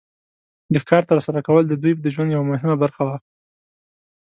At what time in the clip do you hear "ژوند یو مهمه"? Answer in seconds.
2.13-2.75